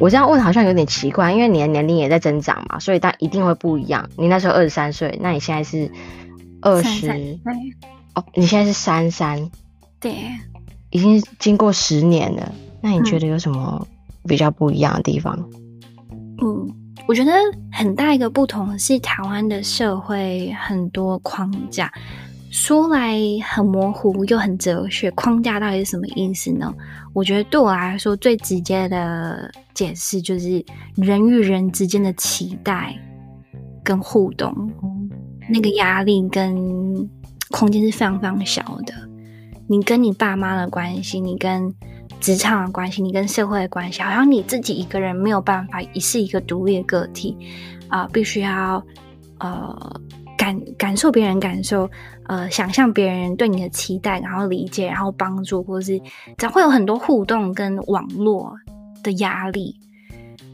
[0.00, 4.08] 我这样问好像有点奇怪，因为你的年龄也在增长嘛，所以但一定会不一样。
[4.16, 5.90] 你那时候二十三岁，那你现在是
[6.60, 7.38] 二十？
[8.14, 9.50] 哦，你现在是三三？
[10.00, 10.14] 对，
[10.90, 12.52] 已经经过十年了。
[12.80, 13.86] 那你觉得有什么
[14.24, 15.36] 比较不一样的地方？
[16.40, 16.68] 嗯，
[17.08, 17.32] 我觉得
[17.72, 21.92] 很大一个不同是台湾的社会很多框架。
[22.50, 26.74] 说来很模糊又很哲学，框架到底是什么意思呢？
[27.12, 30.64] 我觉得对我来说最直接的解释就是
[30.96, 32.94] 人与人之间的期待
[33.84, 34.72] 跟互动，
[35.50, 36.56] 那个压力跟
[37.50, 38.94] 空间是非常非常小的。
[39.66, 41.74] 你跟你爸妈的关系，你跟
[42.18, 47.36] 职场的关系，你跟社会的关系，好像你自己一个人没有办法是一个独立的个体
[47.88, 48.82] 啊、呃，必须要
[49.38, 50.00] 呃。
[50.48, 51.90] 感感受别人感受，
[52.24, 56.00] 呃，想象别人对你的期待，然后理解，然后帮助，或者是
[56.38, 58.54] 只会有很多互动跟网络
[59.02, 59.76] 的压力。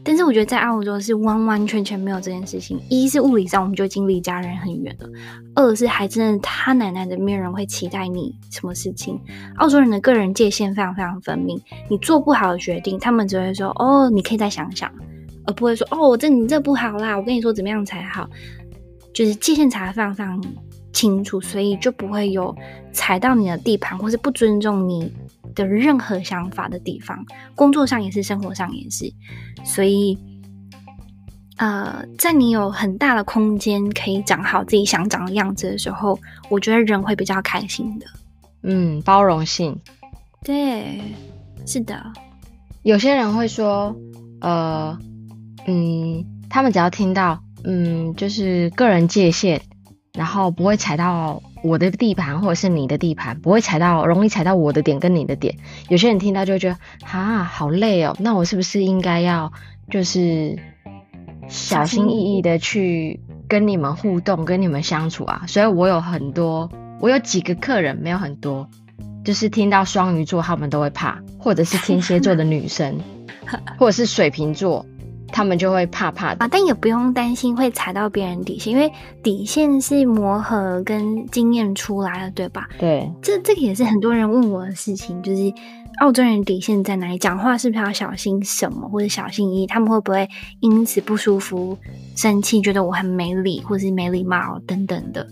[0.03, 2.79] 但是我觉得在澳洲是完完全全没有这件事情。
[2.89, 5.09] 一是物理上我们就已经离家人很远了，
[5.55, 9.19] 二是还真的他奶奶的没有人会期待你什么事情。
[9.55, 11.59] 澳洲人的个人界限非常非常分明，
[11.89, 14.91] 你做不好的决定，他们只会说哦，你可以再想想，
[15.47, 18.29] 而不会说哦，这你这不好啦，我跟你说怎么样才好。
[19.15, 20.43] 就是界限踩的非常非常
[20.91, 22.53] 清楚，所以就不会有
[22.91, 25.09] 踩到你的地盘，或是不尊重你
[25.55, 27.25] 的任何想法的地方。
[27.55, 29.09] 工作上也是，生活上也是。
[29.63, 30.17] 所以，
[31.55, 38.05] 呃，在你有很大的空间可以长好自己想长的样子的时候，我觉得人会比较开心的。
[38.63, 39.79] 嗯，包容性。
[40.43, 41.01] 对，
[41.65, 42.11] 是的。
[42.83, 43.95] 有些人会说，
[44.41, 44.99] 呃，
[45.67, 47.41] 嗯，他们只要听到。
[47.65, 49.59] 嗯，就是个人界限，
[50.13, 55.55] 然后不会踩到我的地盘或者是你的地盘，不会踩到容易踩到我的点跟你的点。
[55.89, 59.51] 有些人听到就觉得啊，好累哦，那我是不是应该要
[59.89, 60.59] 就是
[61.47, 65.43] 小心翼翼的去跟你们互动，跟你们相处啊？
[65.47, 68.69] 所以我有很多，我有几个客人没有很多，
[69.23, 72.99] 就是听到双鱼座他们都会怕，或者是天蝎座的女生，
[73.79, 74.85] 或者是水瓶座。
[75.35, 78.89] 他们就会怕怕的啊，但也不用担心会踩到别人底线，因为
[79.21, 82.69] 底线是磨合跟经验出来的，对吧？
[82.79, 85.53] 对，这这个也是很多人问我的事情，就是
[85.99, 87.17] 澳洲人底线在哪里？
[87.17, 89.67] 讲话是不是要小心什么，或者小心翼翼？
[89.67, 90.25] 他们会不会
[90.61, 91.77] 因此不舒服、
[92.15, 95.27] 生气，觉得我很没礼，或是没礼貌等等的？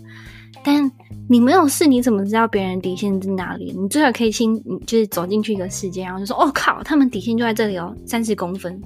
[0.62, 0.92] 但
[1.30, 3.74] 你没有事，你怎么知道别人底线在哪里？
[3.74, 4.54] 你最好可以先，
[4.86, 8.78] 就是走进去一个世界，然后就说：“哦靠，他们底线就在这里哦，三十公分。”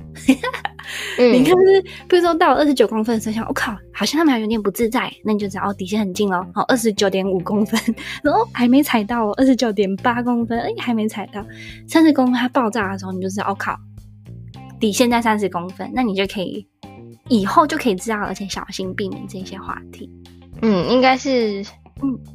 [1.19, 6.47] 你看，是比如说到二十九公分的时候，想：“我、哦、靠，好像他们还有点不自在。”那你就知道哦，底线很近了。
[6.55, 7.81] 好，二十九点五公分，
[8.23, 11.45] 然后还没踩到哦，二十九点八公分，哎，还没踩到
[11.87, 13.79] 三十公分，它爆炸的时候，你就知道哦靠，
[14.81, 16.67] 底线在三十公分，那你就可以
[17.29, 20.11] 以后就可以知道，而且小心避免这些话题。
[20.63, 21.65] 嗯，应该是嗯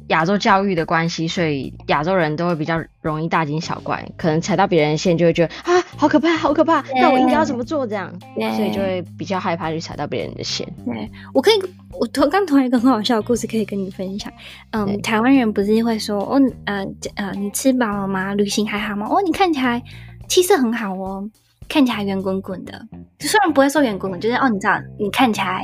[0.08, 8.12] 亚洲教育的关系，所以亚洲人都会比较容易大惊小怪，可能踩到别人的线就会觉得啊好可怕，好可怕，那我应该要怎么做这样？
[8.56, 10.66] 所以就会比较害怕去踩到别人的线。
[10.84, 11.54] 对，我可以，
[11.98, 14.32] 我同刚突然一个很好笑的故事可以跟你分享。
[14.72, 18.34] 嗯，台湾人不是会说哦，呃呃，你吃饱了吗？
[18.34, 19.06] 旅行还好吗？
[19.08, 19.82] 哦，你看起来
[20.28, 21.28] 气色很好哦，
[21.68, 22.86] 看起来圆滚滚的。
[23.18, 25.62] 就虽然不会说圆滚滚，就是哦，你知道，你看起来。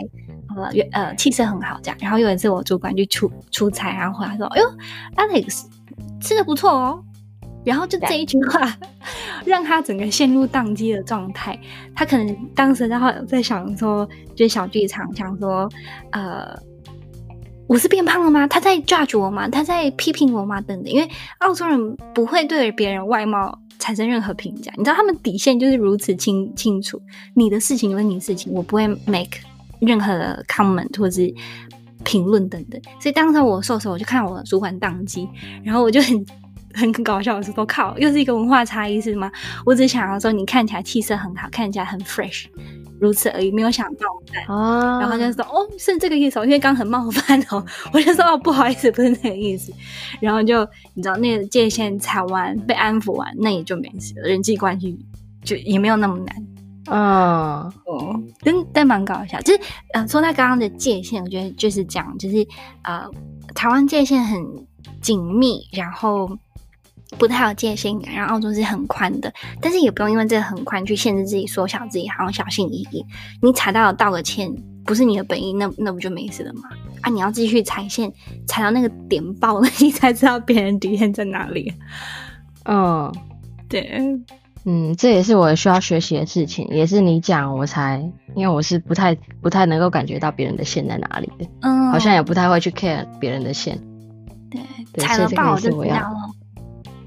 [0.57, 1.97] 呃，呃，气色很好，这样。
[2.01, 4.67] 然后有一次我主管去出出差，然后回来说：“哎呦
[5.17, 5.65] ，Alex
[6.21, 7.05] 吃的不错哦。”
[7.63, 8.75] 然后就这一句话，
[9.45, 11.59] 让他整个陷入宕机的状态。
[11.95, 15.69] 他可能当时然后在想说，就是小剧场，想说
[16.13, 16.59] ：“呃，
[17.67, 18.47] 我是变胖了吗？
[18.47, 19.47] 他在 judge 我吗？
[19.47, 20.59] 他在批评我吗？
[20.63, 21.07] 等等。”因为
[21.41, 26.99] 澳洲人不会对别人外貌产生任何评价，你知道他们底线就是如此清清楚。
[27.35, 29.39] 你的事情就是你的事情，我不会 make。
[29.81, 31.35] 任何的 comment 或者是
[32.05, 35.29] 评论等等，所以当时我瘦的时候，我就看到我的主管当机，
[35.63, 36.27] 然后我就很
[36.73, 39.31] 很搞笑我说：“靠，又是一个文化差异是吗？”
[39.67, 42.47] 我只想要说你看起来气色很好，看起来很 fresh，
[43.01, 44.07] 如此而已，没有想到
[44.49, 44.99] 哦。
[45.01, 47.65] 然后就说：“哦，是这个意思哦，因为刚很冒犯哦。
[47.93, 49.73] ”我就说：“哦，不好意思，不是那个意思。”
[50.23, 54.97] 然后就你知道那个界限踩完，被安抚完，那也就没事了，人际关系
[55.43, 56.47] 就也没有那么难。
[56.91, 59.61] 嗯，哦，但但蛮搞笑，就是
[59.93, 62.45] 呃，说到刚刚的界限，我觉得就是这样，就是
[62.83, 63.09] 呃，
[63.55, 64.45] 台湾界限很
[65.01, 66.37] 紧密，然后
[67.17, 73.07] 不太有界限感，然后澳洲是很宽的，但是也不用因为这个很宽去限制自己，缩小自己，好像小心翼翼。
[73.41, 74.53] 你踩到了道个歉，
[74.85, 76.63] 不是你的本意，那那不就没事了吗？
[77.03, 78.13] 啊，你要继续踩线，
[78.49, 81.73] 踩到那个点爆了， 你才知道别人底线在哪里。
[82.65, 83.15] 嗯，
[83.69, 84.03] 对。
[84.67, 87.99] 嗯，这也是我需要学习的事情，也是你讲我才，
[88.35, 93.81] 因为我是不太不太能够感觉到别人的线在哪里的，嗯，好像也不太会去 care 别人的线，
[94.51, 94.61] 对，
[95.03, 96.15] 踩了爆就知道了，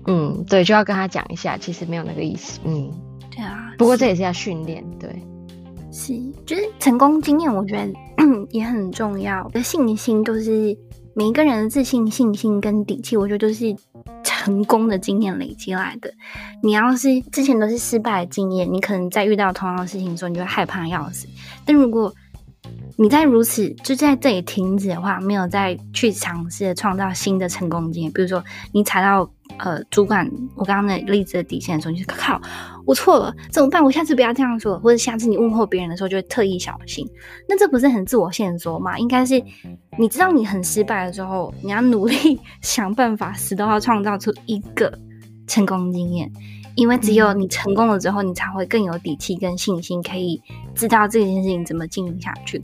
[0.08, 2.90] 嗯，对，就要跟他讲一下，其实没有那个意思，嗯，
[3.30, 5.10] 对啊，不过这也是要训练，对，
[5.92, 6.14] 是，
[6.48, 7.94] 就是成功经验，我觉得
[8.50, 10.76] 也很重要，的信心都是
[11.14, 13.76] 每一个人的自信、信心跟底气，我觉得都是。
[14.44, 16.14] 成功的经验累积来的，
[16.62, 21.30] 你要是之前都是失败的经验，你可能在遇到同样的事情的时候，你就会害怕要死。
[21.64, 22.14] 但如果
[22.98, 28.44] 你在如此就在这里停止的话，没有再去尝试创造新的成功经验，比如说
[28.74, 32.42] 你踩到呃主管我刚刚那例子的底线的时候，你就靠，
[32.86, 33.84] 我错了，怎么办？
[33.84, 37.08] 我下次不要这样做，或者下次你问候别人的时候就会特意小心。
[37.48, 38.98] 那这不是很自我限缩吗？
[39.00, 39.42] 应该是
[39.98, 44.98] 你知道你很失败的时候，你要努力想办法，死都要创造出一个
[45.48, 46.32] 成功经验，
[46.76, 50.42] 因为只有你成功了之后，你才会更有底气跟信心，可以
[50.74, 52.62] 知道这件事情怎么经营下去。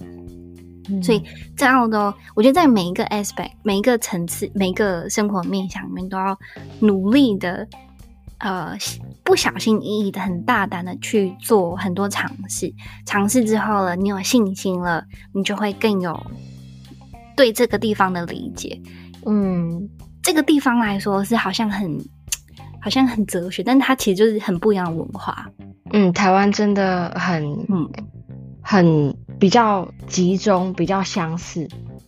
[1.03, 1.23] 所以
[1.55, 6.37] 在澳洲，我觉得在每一个 aspect、每一个层次、每一个生活面向里面，都要
[6.79, 7.67] 努力的，
[8.39, 8.75] 呃，
[9.23, 12.73] 不小心翼翼的、很大胆的去做很多尝试。
[13.05, 16.19] 尝试之后了，你有信心了，你就会更有
[17.35, 18.81] 对这个地方的理解。
[19.25, 19.89] 嗯，
[20.23, 21.97] 这个地方来说是好像很、
[22.81, 25.49] 好像很哲学，但它其实就是很不一样的文化。
[25.91, 27.89] 嗯，台湾真的很，嗯。
[28.61, 31.67] 很比较集中，比较相似，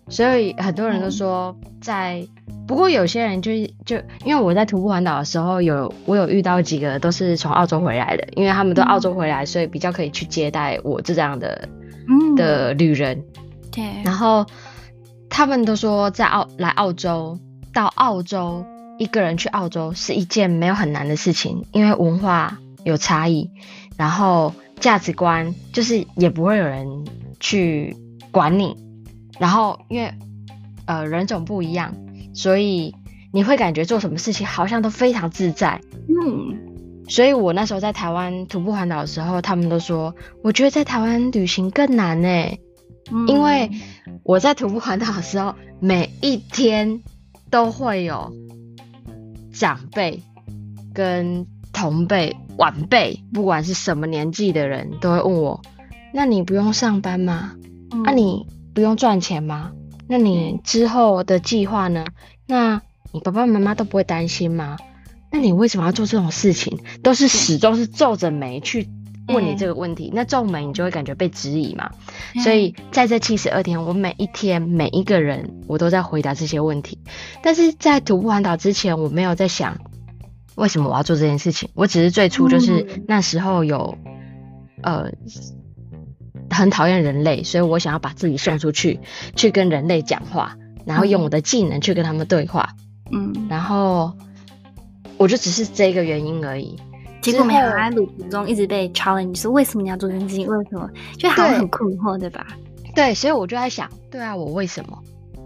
[0.10, 2.28] 所以很多人都说在。
[2.68, 11.68] 不过有些人就是就因为我在徒步环岛的时候有我有遇到几个都是从澳洲回来的，因为他们都澳洲回来，所以比较可以去接待我这样的
[12.38, 13.22] 的旅人。
[13.72, 13.84] 对。
[14.06, 14.46] 然后
[15.30, 17.38] 他们都说在澳来澳洲
[17.74, 18.64] 到澳洲
[19.00, 23.50] 一个人去澳洲是一件没有很难的事情，因为文化有差异，
[23.98, 24.54] 然后。
[24.80, 27.06] 价值观就是也不会有人
[27.42, 27.98] 去
[28.32, 28.78] 管你，
[29.38, 30.14] 然后因为
[30.86, 31.94] 呃人种不一样，
[32.34, 32.96] 所以
[33.34, 35.82] 你会感觉做什么事情好像都非常自在。
[36.08, 42.28] 嗯，所以我那时候在台湾徒步环岛的时候，他们都说我觉得在台湾旅行更难呢，
[43.12, 43.70] 嗯，因为
[44.24, 47.02] 我在徒步环岛的时候，每一天
[47.50, 48.32] 都会有
[49.52, 50.22] 长辈
[50.94, 51.46] 跟。
[51.74, 55.62] 同辈、晚辈，不管是什么年纪的人，都会问我
[56.14, 57.54] ：“那你不用上班吗？
[57.90, 59.72] 那、嗯啊、你不用赚钱吗？
[60.08, 62.06] 那你之后的计划呢？
[62.48, 62.82] 那
[63.12, 64.78] 你爸爸妈妈都不会担心吗？
[65.32, 66.80] 那你为什么要做这种事情？
[67.02, 68.90] 都是始终是皱着眉去
[69.28, 70.10] 问你这个问题。
[70.10, 71.92] 嗯、那皱眉，你就会感觉被质疑嘛。
[72.36, 77.00] 嗯、所以在这七十二天，我每一天每一个人，我都在回答这些问题。
[77.42, 79.78] 但是在徒步环岛之前，我没有在想。
[80.56, 81.70] 为什么我要做这件事情？
[81.74, 83.98] 我只是最初就是那时候有，
[84.84, 85.10] 呃，
[86.52, 89.00] 很讨厌人类，所以我想要把自己送出去，
[89.36, 90.56] 去跟人类讲话，
[90.86, 92.70] 然后用我的技能去跟他们对话。
[93.12, 94.14] 嗯，然后
[95.18, 96.76] 我就只是这个原因而已。
[97.22, 100.48] 结果没有在旅途中一直被 challenge，说为什么你要做这件事情？
[100.48, 100.90] 为什么？
[101.18, 102.48] 就好像很困惑，对，对吧？
[102.96, 104.98] 对，所以我就在想，对啊，我为什么？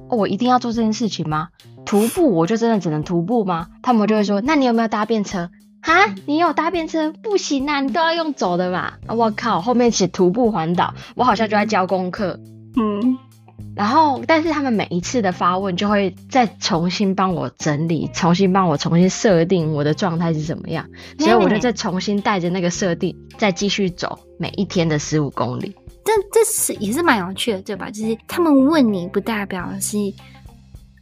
[0.10, 1.50] 哦，我一定要做这件事情吗？
[1.86, 3.68] 徒步我就真的只能徒步吗？
[3.84, 5.50] 他们就会说，那你有没有搭便车？
[5.86, 7.12] 哈，你有搭便车？
[7.12, 8.94] 不行啊，你都要用走的嘛。
[9.08, 12.40] 我靠，后面写徒步环岛，我好像就在交功课。
[12.76, 13.16] 嗯，
[13.76, 20.88] 然后但是他们每一次的发问就会再重新帮我整理，重新帮我重新设定我的状态是怎么样，
[21.20, 25.76] 所以我就再重新带着那个设定再继续走每一天的十五公里。
[26.04, 27.92] 这这是也是蛮有趣的，对吧？
[27.92, 29.98] 就是他们问你，不代表是。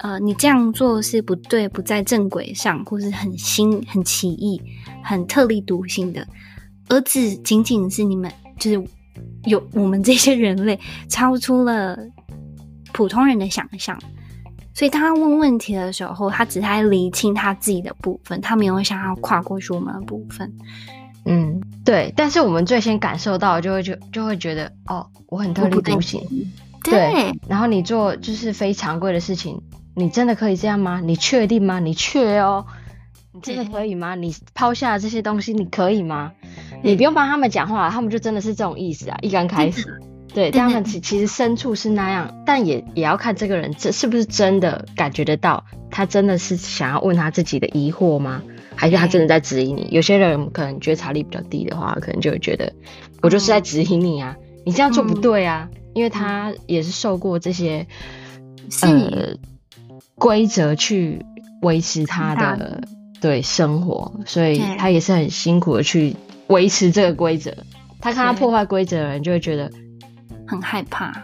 [0.03, 4.61] 呃，你这样做是不对，不在正轨上，或是很新、很奇异、
[5.01, 6.27] 很特立独行的，
[6.89, 8.29] 而只仅仅是你们
[8.59, 8.87] 就是
[9.45, 11.97] 有我们这些人类超出了
[12.91, 13.97] 普通人的想象。
[14.73, 20.51] 所以当他问问题的时候，他只是在厘清他自己的部分，他没有想要跨过去我们的部分。
[21.23, 22.13] 嗯，对。
[22.17, 26.21] 但是我们最先感受到，就会就就会觉得，哦，我很特立独行。
[26.83, 27.39] 对，对。
[27.47, 29.57] 然后你做就是非常规的事情。
[29.95, 30.99] 你真的可以这样吗？
[31.03, 31.79] 你确定吗？
[31.79, 32.65] 你确哦，
[33.31, 34.15] 你真的可以吗？
[34.15, 36.31] 你抛下这些东西，你可以吗？
[36.83, 39.17] 你不用帮他们讲话，他们就真的是这种意思啊！
[39.21, 39.85] 一刚开始，
[40.33, 48.41] 对，但他们其其实深处是那样，但也也要看这个人这是不是真的感觉得到，他真的是想要问他自己的疑惑吗？
[48.75, 49.87] 还是他真的在质疑你？
[49.91, 52.73] 有些人可能觉察力比较低的话，可能就会觉得
[53.21, 54.35] 我就是在质疑你啊，
[54.65, 57.85] 你这样做不对啊，因为他也是受过这些，
[58.81, 59.37] 呃。
[60.15, 61.25] 规则去
[61.61, 62.81] 维持他的
[63.21, 66.15] 对生活，所以他也是很辛苦的去
[66.47, 67.53] 维持这个规则。
[67.99, 69.71] 他看到破坏规则的人，就会觉得
[70.47, 71.23] 很害怕。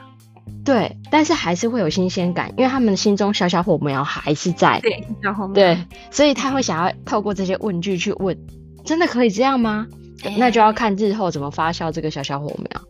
[0.64, 4.80] 对，但是还是会有新鲜感，因为他们心中小小火苗还是在。
[4.82, 5.54] 对，小火苗。
[5.54, 5.78] 对，
[6.12, 8.38] 所以他会想要透过这些问句去问：
[8.86, 9.88] 真的可以这样吗？
[10.38, 12.82] 那就要看日后怎么发酵这个小小火苗。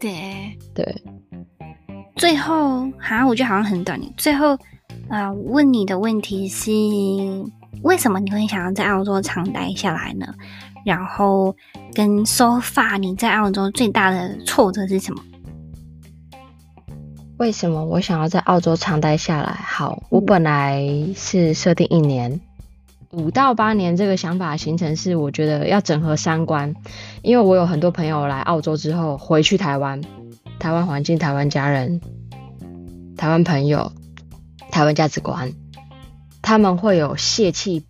[0.00, 0.10] 对
[0.74, 1.02] 对。
[2.16, 4.00] 最后，好像我觉得好像很短。
[4.16, 4.58] 最后，
[5.08, 6.70] 啊，问你的问题是：
[7.82, 10.34] 为什么你会想要在澳洲长待下来呢？
[10.84, 11.54] 然后
[11.94, 15.22] 跟 sofa 你在澳洲最大的挫折是什么？
[17.38, 19.52] 为什么我想要在澳洲长待下来？
[19.52, 20.82] 好，我本来
[21.14, 22.40] 是设定一年，
[23.12, 26.74] 五到八年这个想法形成是我觉得要整合三观，
[27.22, 30.00] 因为我有很多朋友来澳洲之后回去台湾，
[30.58, 32.00] 台湾环境、台湾家人、
[33.16, 33.92] 台湾朋友、
[34.78, 35.52] 台湾价值观，
[36.40, 37.84] 他们会有泄气。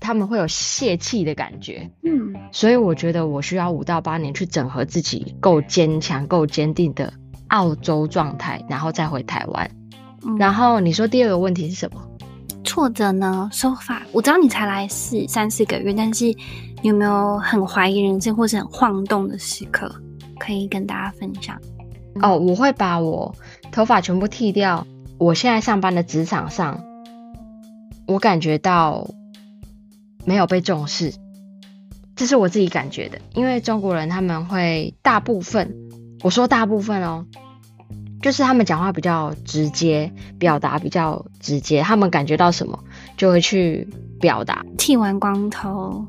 [0.00, 7.12] 他们会有泄气的感觉，嗯，所以我觉得我需要五到八年去整合自己够坚强、够坚定的
[7.48, 9.68] 澳洲状态，然后再回台湾。
[10.24, 10.36] 嗯。
[10.38, 12.00] 然后你说第二个问题是什么？
[12.62, 16.32] 挫折呢说法我知道你才来四三四个月，但是
[16.82, 19.92] 有没有很怀疑人生或是很晃动的时刻
[20.38, 21.60] 可以跟大家分享？
[22.22, 23.34] 哦，我会把我
[23.72, 24.86] 头发全部剃掉。
[25.18, 26.82] 我现在上班的职场上，
[28.06, 29.08] 我感觉到。
[30.26, 31.14] 没有被重视，
[32.14, 33.18] 这是我自己感觉的。
[33.32, 35.74] 因为中国人他们会大部分，
[36.22, 37.24] 我说大部分哦，
[38.20, 42.78] 就是他们讲话比较直接，表达比较直接，他们感觉到什么
[43.16, 43.88] 就会去
[44.20, 44.66] 表达。
[44.76, 46.04] 剃完光头，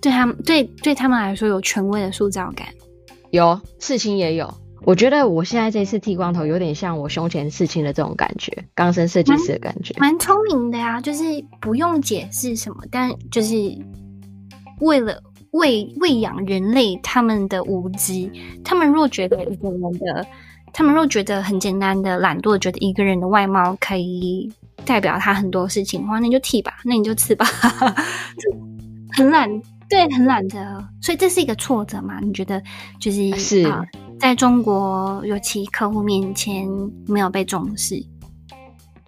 [0.00, 2.68] 对他们对对他们来说有权威的塑造感，
[3.30, 4.54] 有事情也有。
[4.86, 11.22] 我觉得我现在这次剃光头有点像我胸前刺青的这种感觉，钢身设计师的感觉，蛮聪明的呀，就是
[11.60, 13.54] 不用解释什么，但就是
[14.80, 15.22] 为了
[15.52, 18.30] 喂喂养人类他们的无知，
[18.62, 20.26] 他们若觉得一个人的，
[20.72, 24.52] 他们若觉得很简单的懒惰，觉得一个人的外貌可以
[24.84, 27.46] 代表他很多事情的话，那你就剃吧，那你就刺吧，
[29.12, 29.48] 很懒。
[29.86, 32.18] 对，很懒的，所以这是一个挫折嘛？
[32.20, 32.60] 你觉得
[32.98, 33.84] 就是是、呃、
[34.18, 36.66] 在中国，尤其客户面前
[37.06, 38.04] 没有被重视，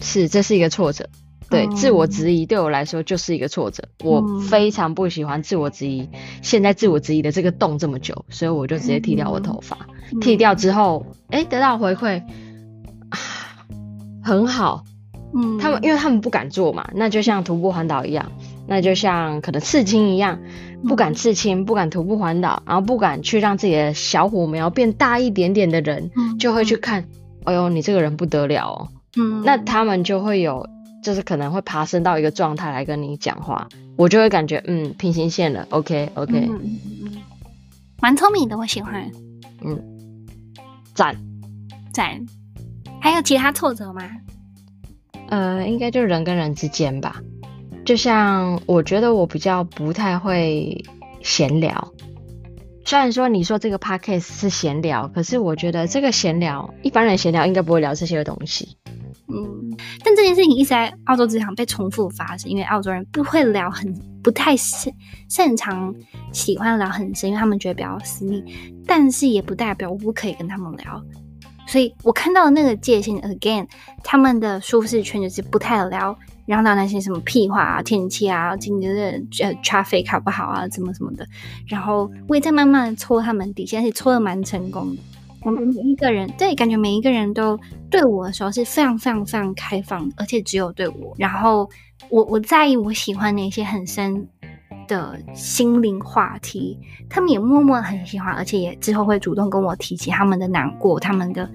[0.01, 1.09] 是这是一个挫折。
[1.49, 3.89] 对，嗯、自我质疑对我来说就是一个挫折。
[4.03, 9.79] 我非常不喜欢自我质疑，嗯、现在自我质疑的这个洞这么久，所以我就直接剃掉我头发。
[10.13, 12.21] 嗯、剃掉之后，哎，得到回馈，
[13.11, 13.19] 啊，
[14.23, 14.85] 很好。
[15.35, 18.31] 嗯，他们因为他们不敢做嘛，那就像徒步环岛一样。
[18.67, 20.41] 那就像可能刺青一样，
[20.87, 27.05] 不敢刺青，不敢徒步环岛，然后不敢去让自己的小火苗变大一点点的人，就会去看，
[27.45, 28.89] 哎呦，你这个人不得了哦。
[29.17, 30.69] 嗯，那他们就会有，
[31.03, 37.13] 就是可能会爬升到一个状态来跟你讲话，我就会感觉，嗯，平行线了，OK OK，嗯嗯嗯，
[38.01, 39.11] 蛮聪明的，我喜欢。
[39.65, 39.83] 嗯，
[40.95, 41.17] 赞
[41.93, 42.27] 赞。
[43.01, 44.03] 还有其他挫折吗？
[45.29, 47.23] 呃，应该就是人跟人之间吧。
[47.87, 50.85] 就像我觉得我比较不太会
[51.23, 51.93] 闲聊，
[52.85, 58.77] 虽然说你说这个 podcast 是闲聊，可是我觉得这个闲聊一般人闲聊应该不会聊这些东西。
[59.29, 64.93] 嗯，但这件事情一直在澳洲职场被重复发生，因为澳洲人不会聊很不太擅
[65.29, 65.95] 擅长
[66.33, 68.43] 喜欢聊很深，因为他们觉得比较私密，
[68.85, 71.01] 但是也不代表我不可以跟他们聊。
[71.69, 73.69] 所以我看到那个界限，again，
[74.03, 76.19] 他们的舒适圈就是不太聊。
[76.47, 79.03] 然后到那些什么屁话啊，天气啊，今天的
[79.45, 81.27] 呃 traffic 好不好啊，怎么什么的。
[81.67, 85.03] 然后我也在慢慢戳他们底线，而且戳的蛮成功的。
[85.43, 87.59] 我们每一个人，对，感觉每一个人都
[87.91, 91.15] 对我的时候是非常非常非常开放的，而且只有对我。
[91.19, 91.69] 然后
[92.09, 94.29] 我我在意我喜欢那些很深
[94.89, 101.49] 的心灵话题，他们也默默很喜欢，而且也之后会主动跟我提起他们的难过、他们的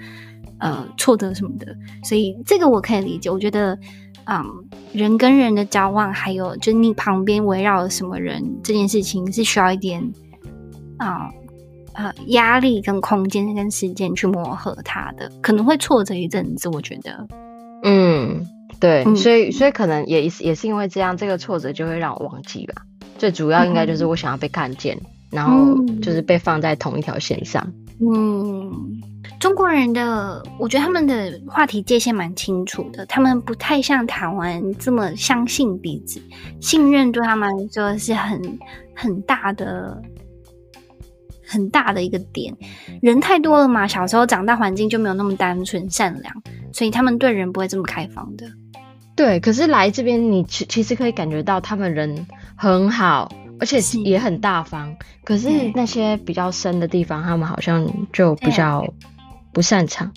[0.60, 1.76] 呃挫折什么的。
[2.04, 3.78] 所以这个我可以理解，我觉得。
[4.26, 4.46] 嗯，
[4.94, 10.02] 人跟人的交往，还有就是你旁边围绕了什么人，这件事情是需要一点
[10.98, 11.30] 啊
[11.94, 17.28] 呃压力跟空间跟时间去磨合它的，可能会挫折一阵子，我觉得。
[17.84, 18.46] 嗯，
[18.80, 22.84] 对，嗯、所以所以可能也也是因为这样，这个挫折就会让我忘记吧。
[23.18, 27.68] 最主要应该就是我想要被看见，嗯、然后就是被放在同一条线上。
[28.02, 29.02] 嗯。
[29.40, 36.22] 中国人的，我觉得他们的话题界限蛮清楚的，他们不太像台湾这么相信彼此，
[36.60, 38.60] 信任对他们来说是很
[38.94, 40.00] 很大的
[41.44, 42.56] 很大的一个点。
[43.02, 48.46] 人太多了嘛，小时候长大环境就没有那么单纯善良，所以他们对人不会这么开放的。
[49.16, 54.94] 对，可是来这边你其其实可以感觉到他们人很好，而且也很大方。
[55.24, 58.86] 可是那些比较深的地方，他们好像就比较
[59.54, 60.12] 不擅长。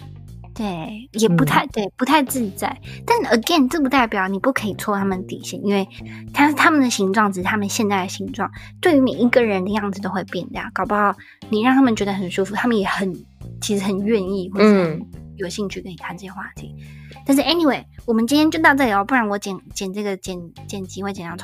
[0.55, 2.81] 对，也不太、嗯、对，不太自在。
[3.05, 5.87] 但 again，这不代表你不可以戳他们底线，因为
[6.33, 8.49] 他他们的形状只是他们现在的形状，
[8.81, 10.61] 对于每一个人的样子都会变的。
[10.73, 11.13] 搞不好
[11.51, 13.13] 你让他们觉得很舒服，他们也很
[13.61, 14.97] 其实很愿意或者
[15.37, 16.73] 有兴趣跟你谈这些话题。
[16.79, 21.37] 嗯、但是 anyway，我们今天就到这里哦，不然我剪剪这个剪剪辑会剪到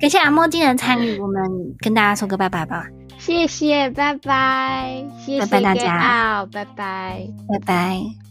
[0.00, 1.42] 感谢阿莫今天的参与，我们
[1.78, 2.86] 跟大家说个拜拜吧。
[3.18, 8.25] 谢谢，拜拜，谢谢拜拜大家，拜拜，拜拜。